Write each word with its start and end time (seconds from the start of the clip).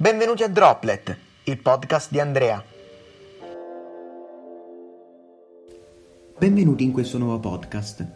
Benvenuti 0.00 0.44
a 0.44 0.48
Droplet, 0.48 1.18
il 1.42 1.58
podcast 1.58 2.12
di 2.12 2.20
Andrea. 2.20 2.64
Benvenuti 6.38 6.84
in 6.84 6.92
questo 6.92 7.18
nuovo 7.18 7.40
podcast. 7.40 8.06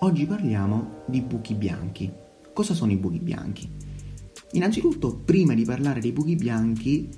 Oggi 0.00 0.26
parliamo 0.26 1.04
di 1.06 1.20
buchi 1.20 1.54
bianchi. 1.54 2.12
Cosa 2.52 2.74
sono 2.74 2.90
i 2.90 2.96
buchi 2.96 3.20
bianchi? 3.20 3.70
Innanzitutto, 4.54 5.20
prima 5.24 5.54
di 5.54 5.64
parlare 5.64 6.00
dei 6.00 6.10
buchi 6.10 6.34
bianchi, 6.34 7.08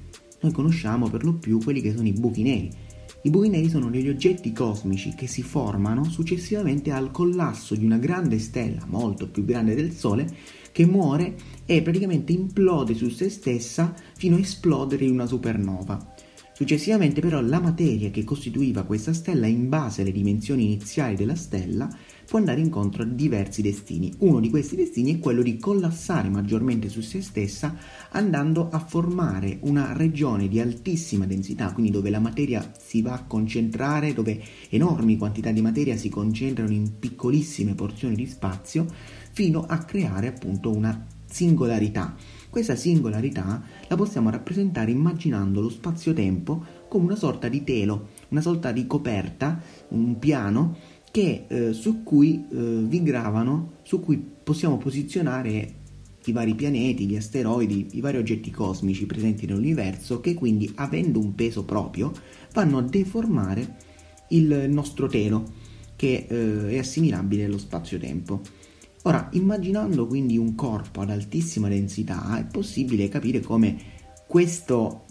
noi 0.41 0.52
conosciamo 0.52 1.09
per 1.09 1.24
lo 1.24 1.33
più 1.33 1.59
quelli 1.59 1.80
che 1.80 1.95
sono 1.95 2.06
i 2.06 2.12
buchi 2.12 2.42
neri. 2.42 2.70
I 3.25 3.30
buchi 3.30 3.50
neri 3.50 3.68
sono 3.68 3.89
degli 3.89 4.09
oggetti 4.09 4.52
cosmici 4.52 5.14
che 5.14 5.29
si 5.29 5.43
formano 5.43 6.02
successivamente 6.02 6.91
al 6.91 7.12
collasso 7.12 7.77
di 7.77 7.84
una 7.84 7.98
grande 7.98 8.41
stella 8.41 8.84
molto 8.88 9.29
più 9.29 9.45
grande 9.45 9.77
del 9.77 9.93
Sole 9.93 10.27
che 10.73 10.87
muore 10.87 11.37
e 11.64 11.82
praticamente 11.82 12.33
implode 12.33 12.95
su 12.95 13.09
se 13.11 13.28
stessa 13.28 13.95
fino 14.16 14.34
a 14.34 14.41
esplodere 14.41 15.05
in 15.05 15.12
una 15.12 15.27
supernova. 15.27 16.14
Successivamente 16.52 17.20
però 17.20 17.41
la 17.41 17.61
materia 17.61 18.11
che 18.11 18.24
costituiva 18.24 18.83
questa 18.83 19.12
stella 19.12 19.47
in 19.47 19.69
base 19.69 20.02
alle 20.02 20.11
dimensioni 20.11 20.64
iniziali 20.64 21.14
della 21.14 21.36
stella 21.36 21.89
può 22.32 22.41
andare 22.41 22.62
incontro 22.62 23.02
a 23.02 23.06
diversi 23.06 23.60
destini. 23.60 24.10
Uno 24.20 24.41
di 24.41 24.48
questi 24.48 24.74
destini 24.74 25.16
è 25.16 25.18
quello 25.18 25.42
di 25.42 25.59
collassare 25.59 26.30
maggiormente 26.30 26.88
su 26.88 27.02
se 27.02 27.20
stessa 27.20 27.77
andando 28.12 28.70
a 28.70 28.78
formare 28.78 29.58
una 29.64 29.92
regione 29.92 30.48
di 30.48 30.58
altissima 30.58 31.27
densità, 31.27 31.70
quindi 31.74 31.91
dove 31.92 32.08
la 32.08 32.20
materia 32.20 32.72
si 32.78 33.02
va 33.02 33.12
a 33.12 33.24
concentrare, 33.24 34.14
dove 34.14 34.42
enormi 34.70 35.18
quantità 35.18 35.50
di 35.50 35.60
materia 35.60 35.95
si 35.98 36.08
concentrano 36.08 36.72
in 36.72 36.98
piccolissime 36.98 37.74
porzioni 37.74 38.14
di 38.14 38.27
spazio, 38.27 38.86
fino 39.33 39.66
a 39.66 39.77
creare 39.84 40.28
appunto 40.28 40.74
una 40.74 41.05
singolarità. 41.27 42.14
Questa 42.48 42.77
singolarità 42.77 43.62
la 43.88 43.96
possiamo 43.96 44.30
rappresentare 44.30 44.91
immaginando 44.91 45.61
lo 45.61 45.69
spazio-tempo 45.70 46.64
come 46.89 47.05
una 47.06 47.17
sorta 47.17 47.48
di 47.48 47.64
telo, 47.64 48.08
una 48.28 48.42
sorta 48.42 48.72
di 48.72 48.86
coperta, 48.86 49.61
un 49.89 50.19
piano 50.19 50.77
che, 51.12 51.44
eh, 51.46 51.72
su 51.74 52.02
cui 52.02 52.46
eh, 52.50 52.56
vi 52.56 53.02
gravano, 53.02 53.74
su 53.82 54.00
cui 54.00 54.16
possiamo 54.16 54.78
posizionare 54.78 55.74
i 56.24 56.32
vari 56.32 56.55
pianeti, 56.55 57.06
gli 57.06 57.16
asteroidi, 57.16 57.88
i 57.92 58.00
vari 58.00 58.16
oggetti 58.16 58.50
cosmici 58.50 59.06
presenti 59.06 59.44
nell'universo 59.44 60.20
che 60.20 60.34
quindi 60.34 60.72
avendo 60.77 61.18
un 61.18 61.34
peso 61.34 61.64
proprio 61.64 62.12
vanno 62.52 62.78
a 62.78 62.83
deformare 62.83 63.77
il 64.28 64.66
nostro 64.70 65.06
telo 65.06 65.60
che 65.96 66.27
eh, 66.27 66.70
è 66.70 66.78
assimilabile 66.78 67.44
allo 67.44 67.58
spazio-tempo. 67.58 68.40
Ora, 69.02 69.28
immaginando 69.33 70.06
quindi 70.06 70.38
un 70.38 70.55
corpo 70.55 71.02
ad 71.02 71.10
altissima 71.10 71.68
densità, 71.68 72.38
è 72.38 72.46
possibile 72.46 73.08
capire 73.08 73.40
come 73.40 73.77
questo, 74.27 75.05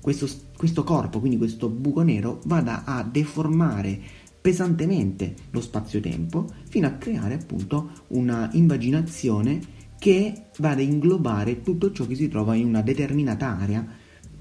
questo, 0.00 0.28
questo 0.56 0.84
corpo, 0.84 1.18
quindi 1.18 1.38
questo 1.38 1.68
buco 1.68 2.02
nero, 2.02 2.40
vada 2.44 2.84
a 2.84 3.02
deformare 3.02 4.00
pesantemente 4.40 5.34
lo 5.50 5.60
spazio-tempo 5.60 6.46
fino 6.68 6.86
a 6.86 6.92
creare 6.92 7.34
appunto 7.34 7.90
una 8.08 8.48
invaginazione 8.52 9.78
che 9.98 10.46
vada 10.58 10.80
a 10.80 10.84
inglobare 10.84 11.60
tutto 11.62 11.92
ciò 11.92 12.06
che 12.06 12.14
si 12.14 12.28
trova 12.28 12.54
in 12.54 12.66
una 12.66 12.80
determinata 12.80 13.58
area 13.58 13.86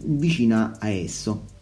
vicina 0.05 0.77
a 0.79 0.87
esso. 0.89 1.57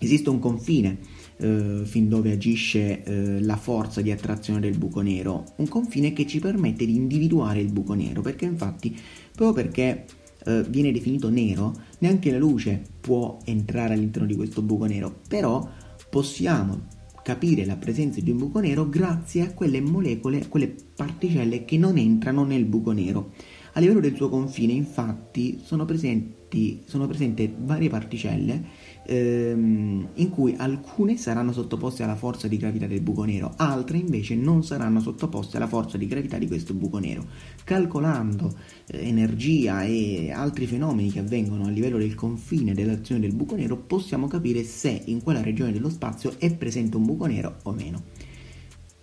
Esiste 0.00 0.30
un 0.30 0.40
confine 0.40 0.98
eh, 1.36 1.82
fin 1.84 2.08
dove 2.08 2.32
agisce 2.32 3.04
eh, 3.04 3.40
la 3.40 3.56
forza 3.56 4.00
di 4.00 4.10
attrazione 4.10 4.58
del 4.60 4.76
buco 4.76 5.00
nero, 5.00 5.44
un 5.56 5.68
confine 5.68 6.12
che 6.12 6.26
ci 6.26 6.40
permette 6.40 6.86
di 6.86 6.96
individuare 6.96 7.60
il 7.60 7.70
buco 7.70 7.94
nero, 7.94 8.20
perché 8.20 8.46
infatti 8.46 8.98
proprio 9.34 9.64
perché 9.64 10.06
eh, 10.44 10.64
viene 10.68 10.90
definito 10.90 11.28
nero, 11.28 11.74
neanche 11.98 12.30
la 12.30 12.38
luce 12.38 12.82
può 13.00 13.38
entrare 13.44 13.94
all'interno 13.94 14.26
di 14.26 14.34
questo 14.34 14.62
buco 14.62 14.86
nero, 14.86 15.20
però 15.28 15.68
possiamo 16.08 16.98
capire 17.22 17.64
la 17.64 17.76
presenza 17.76 18.20
di 18.20 18.30
un 18.30 18.38
buco 18.38 18.60
nero 18.60 18.88
grazie 18.88 19.42
a 19.42 19.52
quelle 19.52 19.80
molecole, 19.80 20.48
quelle 20.48 20.74
particelle 20.94 21.64
che 21.64 21.78
non 21.78 21.98
entrano 21.98 22.44
nel 22.44 22.64
buco 22.64 22.92
nero. 22.92 23.32
A 23.74 23.80
livello 23.80 24.00
del 24.00 24.16
suo 24.16 24.28
confine, 24.28 24.72
infatti, 24.72 25.60
sono 25.62 25.84
presenti, 25.84 26.82
sono 26.86 27.06
presenti 27.06 27.54
varie 27.56 27.88
particelle 27.88 28.60
ehm, 29.06 30.08
in 30.14 30.28
cui 30.30 30.54
alcune 30.56 31.16
saranno 31.16 31.52
sottoposte 31.52 32.02
alla 32.02 32.16
forza 32.16 32.48
di 32.48 32.56
gravità 32.56 32.88
del 32.88 33.00
buco 33.00 33.22
nero, 33.22 33.52
altre 33.56 33.98
invece 33.98 34.34
non 34.34 34.64
saranno 34.64 35.00
sottoposte 35.00 35.56
alla 35.56 35.68
forza 35.68 35.96
di 35.96 36.08
gravità 36.08 36.36
di 36.36 36.48
questo 36.48 36.74
buco 36.74 36.98
nero. 36.98 37.24
Calcolando 37.62 38.52
eh, 38.86 39.06
energia 39.06 39.84
e 39.84 40.32
altri 40.32 40.66
fenomeni 40.66 41.12
che 41.12 41.20
avvengono 41.20 41.66
a 41.66 41.70
livello 41.70 41.98
del 41.98 42.16
confine 42.16 42.74
dell'azione 42.74 43.20
del 43.20 43.34
buco 43.34 43.54
nero, 43.54 43.76
possiamo 43.76 44.26
capire 44.26 44.64
se 44.64 45.02
in 45.04 45.22
quella 45.22 45.42
regione 45.42 45.70
dello 45.70 45.90
spazio 45.90 46.34
è 46.38 46.52
presente 46.54 46.96
un 46.96 47.04
buco 47.04 47.26
nero 47.26 47.58
o 47.62 47.72
meno. 47.72 48.02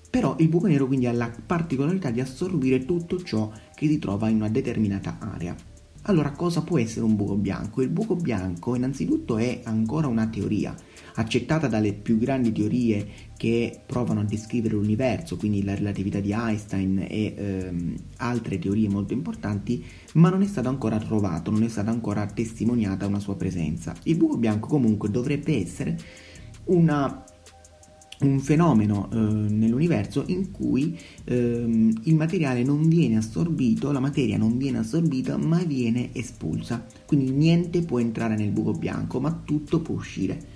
Però 0.10 0.36
il 0.40 0.48
buco 0.48 0.68
nero 0.68 0.88
quindi 0.88 1.06
ha 1.06 1.12
la 1.12 1.32
particolarità 1.46 2.10
di 2.10 2.22
assorbire 2.22 2.86
tutto 2.86 3.22
ciò 3.22 3.52
che 3.76 3.88
si 3.88 4.00
trova 4.00 4.30
in 4.30 4.38
una 4.38 4.50
determinata 4.50 5.18
area. 5.20 5.56
Allora 6.10 6.32
cosa 6.32 6.62
può 6.62 6.80
essere 6.80 7.04
un 7.04 7.18
buco 7.18 7.36
bianco? 7.36 7.82
Il 7.82 7.90
buco 7.90 8.16
bianco 8.16 8.76
innanzitutto 8.76 9.38
è 9.38 9.60
ancora 9.66 10.08
una 10.08 10.26
teoria, 10.28 10.74
accettata 11.16 11.68
dalle 11.68 11.92
più 11.92 12.18
grandi 12.18 12.54
teorie 12.54 13.06
che 13.36 13.82
provano 13.86 14.22
a 14.22 14.24
descrivere 14.24 14.76
l'universo, 14.76 15.36
quindi 15.36 15.66
la 15.66 15.76
relatività 15.76 16.22
di 16.22 16.32
Einstein 16.32 17.06
e 17.10 17.34
ehm, 17.36 17.96
altre 18.18 18.58
teorie 18.58 18.88
molto 18.88 19.12
importanti, 19.12 19.84
ma 20.14 20.30
non 20.30 20.44
è 20.44 20.48
stato 20.48 20.70
ancora 20.70 20.98
trovato, 20.98 21.52
non 21.52 21.64
è 21.64 21.68
stata 21.68 21.92
ancora 21.92 22.26
testimoniata 22.26 23.06
una 23.06 23.20
sua 23.20 23.36
presenza. 23.36 23.94
Il 24.04 24.16
buco 24.16 24.38
bianco 24.38 24.70
comunque 24.70 25.12
dovrebbe 25.12 25.60
essere 25.60 25.98
una 26.68 27.22
un 28.20 28.40
fenomeno 28.40 29.10
eh, 29.12 29.16
nell'universo 29.18 30.24
in 30.28 30.52
cui 30.52 30.98
eh, 31.26 31.96
il 32.04 32.16
materiale 32.16 32.64
non 32.64 32.88
viene 32.88 33.18
assorbito, 33.18 33.92
la 33.92 34.00
materia 34.00 34.38
non 34.38 34.58
viene 34.58 34.80
assorbita 34.80 35.38
ma 35.38 35.62
viene 35.64 36.10
espulsa. 36.14 36.86
Quindi 37.06 37.32
niente 37.32 37.84
può 37.84 38.00
entrare 38.00 38.36
nel 38.36 38.52
buco 38.52 38.72
bianco, 38.72 39.20
ma 39.20 39.42
tutto 39.44 39.82
può 39.82 39.96
uscire. 39.96 40.56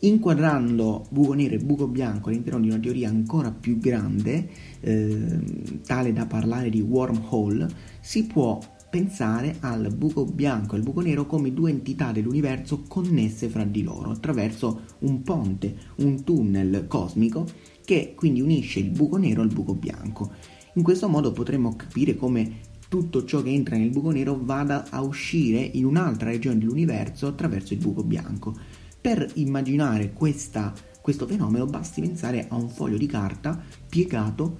Inquadrando 0.00 1.06
buco 1.10 1.32
nero 1.32 1.54
e 1.54 1.58
buco 1.58 1.88
bianco 1.88 2.28
all'interno 2.28 2.60
di 2.60 2.68
una 2.68 2.78
teoria 2.78 3.08
ancora 3.08 3.50
più 3.50 3.78
grande, 3.78 4.48
eh, 4.80 5.80
tale 5.84 6.12
da 6.12 6.26
parlare 6.26 6.70
di 6.70 6.80
wormhole, 6.80 7.66
si 8.00 8.24
può 8.24 8.60
pensare 8.98 9.58
al 9.60 9.94
buco 9.94 10.24
bianco 10.24 10.74
e 10.74 10.78
al 10.78 10.82
buco 10.82 11.00
nero 11.00 11.24
come 11.24 11.54
due 11.54 11.70
entità 11.70 12.10
dell'universo 12.10 12.82
connesse 12.88 13.48
fra 13.48 13.62
di 13.62 13.84
loro 13.84 14.10
attraverso 14.10 14.80
un 15.00 15.22
ponte, 15.22 15.76
un 15.98 16.24
tunnel 16.24 16.86
cosmico 16.88 17.46
che 17.84 18.14
quindi 18.16 18.40
unisce 18.40 18.80
il 18.80 18.90
buco 18.90 19.16
nero 19.16 19.42
al 19.42 19.52
buco 19.52 19.74
bianco. 19.74 20.32
In 20.74 20.82
questo 20.82 21.08
modo 21.08 21.30
potremmo 21.30 21.76
capire 21.76 22.16
come 22.16 22.58
tutto 22.88 23.24
ciò 23.24 23.40
che 23.40 23.50
entra 23.50 23.76
nel 23.76 23.90
buco 23.90 24.10
nero 24.10 24.36
vada 24.36 24.86
a 24.90 25.00
uscire 25.00 25.60
in 25.60 25.84
un'altra 25.84 26.30
regione 26.30 26.58
dell'universo 26.58 27.28
attraverso 27.28 27.74
il 27.74 27.78
buco 27.78 28.02
bianco. 28.02 28.52
Per 29.00 29.30
immaginare 29.34 30.12
questa, 30.12 30.74
questo 31.00 31.24
fenomeno 31.28 31.66
basti 31.66 32.00
pensare 32.00 32.48
a 32.48 32.56
un 32.56 32.68
foglio 32.68 32.96
di 32.96 33.06
carta 33.06 33.62
piegato 33.88 34.58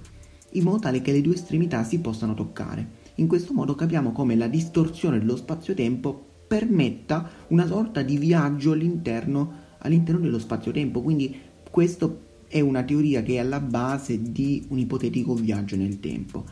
in 0.51 0.63
modo 0.63 0.79
tale 0.79 1.01
che 1.01 1.11
le 1.11 1.21
due 1.21 1.33
estremità 1.33 1.83
si 1.83 1.99
possano 1.99 2.33
toccare. 2.33 2.98
In 3.19 3.27
questo 3.27 3.51
modo 3.53 3.75
capiamo 3.75 4.13
come 4.13 4.37
la 4.37 4.47
distorsione 4.47 5.19
dello 5.19 5.35
spazio-tempo 5.35 6.27
permetta 6.47 7.29
una 7.49 7.67
sorta 7.67 8.01
di 8.01 8.17
viaggio 8.17 8.71
all'interno, 8.71 9.51
all'interno 9.79 10.21
dello 10.21 10.39
spazio-tempo, 10.39 11.01
quindi 11.01 11.35
questa 11.69 12.09
è 12.47 12.61
una 12.61 12.81
teoria 12.81 13.21
che 13.21 13.33
è 13.33 13.39
alla 13.39 13.59
base 13.59 14.31
di 14.31 14.65
un 14.69 14.79
ipotetico 14.79 15.33
viaggio 15.33 15.75
nel 15.75 15.99
tempo. 15.99 16.45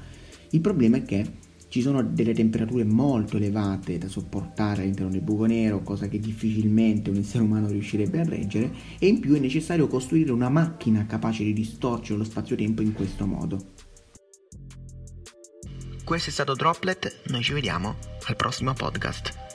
Il 0.50 0.60
problema 0.60 0.98
è 0.98 1.04
che 1.04 1.46
ci 1.70 1.80
sono 1.80 2.04
delle 2.04 2.34
temperature 2.34 2.84
molto 2.84 3.38
elevate 3.38 3.98
da 3.98 4.10
sopportare 4.10 4.82
all'interno 4.82 5.12
del 5.12 5.22
buco 5.22 5.46
nero, 5.46 5.82
cosa 5.84 6.10
che 6.10 6.20
difficilmente 6.20 7.10
un 7.10 7.16
essere 7.16 7.44
umano 7.44 7.70
riuscirebbe 7.70 8.20
a 8.20 8.26
reggere, 8.26 8.74
e 9.00 9.08
in 9.08 9.22
più 9.22 9.36
è 9.36 9.40
necessario 9.40 9.88
costruire 9.88 10.34
una 10.34 10.50
macchina 10.50 11.06
capace 11.06 11.46
di 11.46 11.54
distorcere 11.54 12.18
lo 12.18 12.26
spazio-tempo 12.26 12.82
in 12.82 12.92
questo 12.92 13.26
modo. 13.26 13.76
Questo 16.08 16.30
è 16.30 16.32
stato 16.32 16.54
Droplet, 16.54 17.24
noi 17.24 17.44
ci 17.44 17.52
vediamo 17.52 17.98
al 18.28 18.38
prossimo 18.38 18.72
podcast. 18.72 19.47